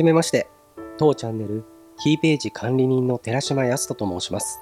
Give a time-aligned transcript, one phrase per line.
[0.00, 0.48] じめまして、
[0.96, 1.64] 当チャンネル、
[1.98, 4.60] キーページ管理人の寺島康人と申します。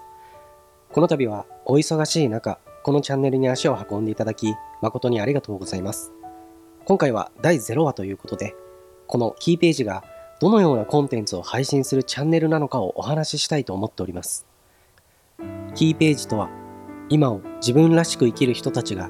[0.91, 6.13] この度はお忙しい中、このチャンネルに足を運んでいただき、誠にありがとうございます。
[6.87, 8.57] 今回は第0話ということで、
[9.07, 10.03] このキーページが
[10.41, 14.45] どのようなコンテンツを配信するチャンネルなのかをお話ししたいと思っております。
[15.77, 16.51] キーページとは、
[17.11, 19.09] 今を自分らしく生きる人たちが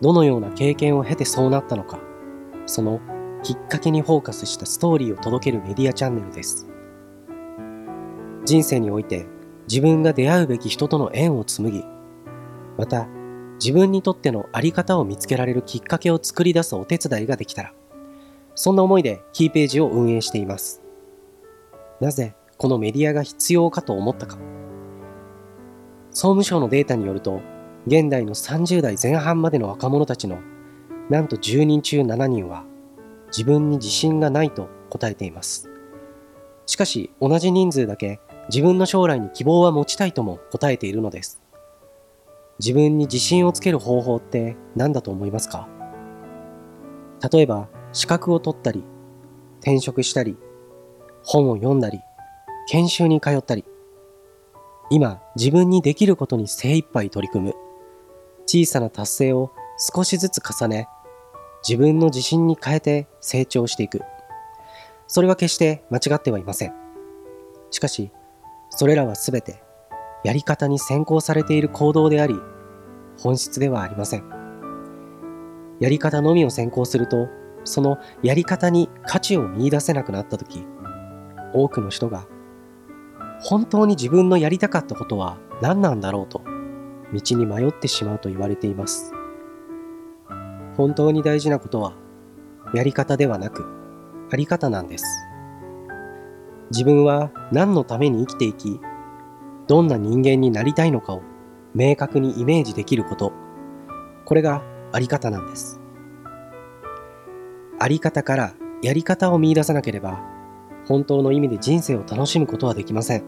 [0.00, 1.98] どのような経験を経てそうなったのか、
[2.66, 3.00] その
[3.44, 6.66] きっかけにフォーカスしたストーリーを届けるメディアチャンネルです。
[8.46, 9.26] 人生において
[9.68, 11.84] 自分が出会うべき人との縁を紡ぎ、
[12.78, 13.06] また
[13.60, 17.74] 自分にとっての在り方を見つけられるきっかけを作り出すお手伝いができたら、
[18.54, 20.82] そんな思いでキーページを運営しています。
[22.00, 24.38] なぜこのメディアが必要かと思ったか。
[26.12, 27.42] 総務省のデータによると、
[27.86, 30.38] 現代の30代前半までの若者たちの
[31.10, 32.64] なんと10人中7人は
[33.36, 35.68] 自分に自信がないと答えています。
[36.66, 41.42] しかし同じ人数だけ自分の将来に希望は持ちたいとも答えているのです。
[42.60, 45.68] 自分に自信をつける方法って何だと思いますか？
[47.32, 48.84] 例えば資格を取ったり、
[49.60, 50.36] 転職したり、
[51.24, 52.00] 本を読んだり、
[52.68, 53.64] 研修に通ったり、
[54.90, 57.54] 今自分にできることに精一杯取り組む、
[58.46, 59.50] 小さな達成を
[59.94, 60.88] 少しずつ重ね、
[61.66, 64.02] 自分の自信に変えて成長していく。
[65.06, 66.74] それは決して間違ってはいません。
[67.70, 68.10] しかし、
[68.70, 69.62] それらはすべて
[70.24, 72.34] やり方に先行されている行動であり、
[73.18, 74.24] 本質ではありません。
[75.80, 77.28] やり方のみを先行すると、
[77.64, 80.64] そのやり方に価値を見出せなくなったとき、
[81.54, 82.26] 多くの人が
[83.40, 86.42] 本当に自分のやりたかったことは何なんだろうと
[87.12, 89.13] 道に迷ってしまうと言われています。
[90.76, 91.94] 本当に大事なことは、
[92.74, 93.64] やり方ではなく、
[94.30, 95.04] あり方なんです。
[96.70, 98.80] 自分は何のために生きていき、
[99.66, 101.22] どんな人間になりたいのかを
[101.74, 103.32] 明確にイメージできること、
[104.24, 104.62] これが
[104.92, 105.80] あり方なんです。
[107.78, 110.20] あり方からやり方を見出さなければ、
[110.86, 113.24] 本当の意味で人生を楽しむことはできません。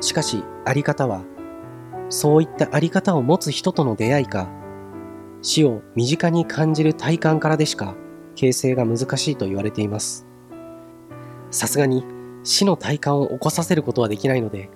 [0.00, 1.22] しかし、あり方は、
[2.08, 4.48] そういったあり方を持つ人との出会いか、
[5.42, 7.94] 死を身近に感じる体感からでしか
[8.34, 10.26] 形成が難しいと言われています。
[11.50, 12.04] さすがに
[12.44, 14.70] 死の体感を起こさせることはできないので、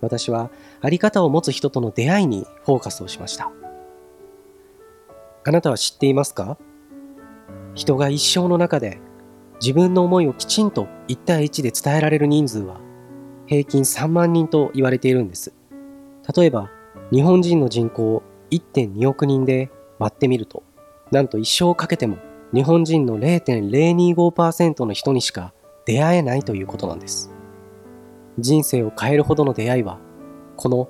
[0.00, 0.50] 私は
[0.82, 3.50] あり方を持つ人との出会いにフォーカスをしました。
[5.46, 6.58] あなたは知っていますか？
[7.74, 9.00] 人が一生の中で
[9.60, 12.80] 自分の思いをきちんと1対1で伝えられる人数は
[13.46, 15.54] 平均3万人と言われているんです。
[16.36, 16.70] 例えば
[17.12, 20.62] 日本人の人口1.2億人で割ってみると、
[21.10, 22.18] なんと一生かけても
[22.52, 25.52] 日本人の0.025%の人にしか
[25.86, 27.32] 出会えないということなんです。
[28.38, 29.98] 人生を変えるほどの出会いは、
[30.56, 30.88] この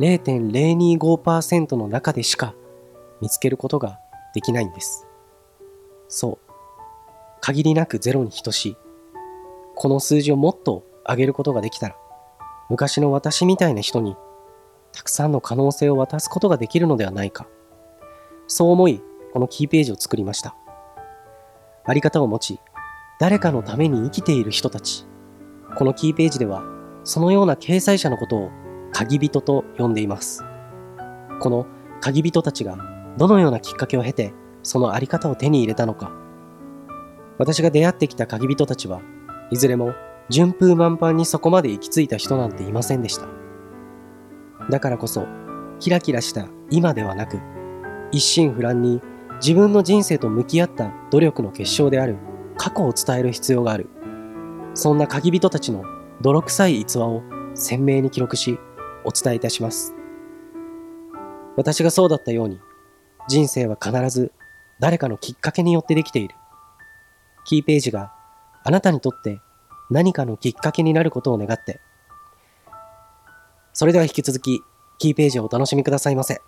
[0.00, 2.54] 0.025%の中でしか
[3.20, 3.98] 見つけることが
[4.34, 5.06] できないんです。
[6.08, 6.52] そう。
[7.40, 8.76] 限りなくゼロに等しい。
[9.74, 11.96] この数字をもっと上げることができたら、
[12.68, 14.16] 昔の私みたいな人に
[14.92, 17.46] たくさんの可能性を渡すことができるのではないか。
[18.52, 19.02] そう思い、
[19.32, 20.54] このキーページを作りました。
[21.86, 22.60] あり方を持ち、
[23.18, 25.06] 誰かのために生きている人たち。
[25.78, 26.62] このキーページでは、
[27.02, 28.50] そのような掲載者のことを
[28.92, 30.44] 鍵人と呼んでいます。
[31.40, 31.66] この
[32.02, 32.76] 鍵人たちが
[33.16, 36.12] どのようなきっかけを経て、そのあり方を手に入れたのか。
[37.38, 39.00] 私が出会ってきた鍵人たちは、
[39.50, 39.94] いずれも
[40.28, 43.28] 順風満帆にそこまで行き着いた人なんていませんでした。
[44.68, 45.26] だからこそ、
[45.80, 47.38] キラキラした今ではなく、
[48.12, 49.00] 一心不乱に
[49.36, 52.16] 自分の人生と向き合った努力の結晶である
[52.56, 53.88] 過去を伝える必要がある。
[54.74, 55.84] そんな鍵人たちの
[56.20, 57.22] 泥臭い逸話を
[57.54, 58.58] 鮮明に記録し、
[59.04, 59.94] お伝えいたします。
[61.56, 62.60] 私がそうだったように、
[63.28, 64.32] 人生は必ず
[64.78, 66.34] 誰かのきっかけによってできている。
[67.44, 68.12] キーページが
[68.62, 69.40] あなたにとって
[69.90, 71.80] 何かのきっかけになることを願って、
[73.72, 74.62] それでは引き続き、
[74.98, 76.42] キーページをお楽しみくださいませ。